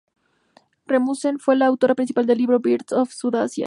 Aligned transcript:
Rasmussen 0.87 1.37
fue 1.37 1.55
la 1.55 1.67
autora 1.69 1.93
principal 1.93 2.25
del 2.25 2.39
libro 2.39 2.59
"Birds 2.59 2.91
of 2.91 3.11
South 3.13 3.35
Asia. 3.35 3.59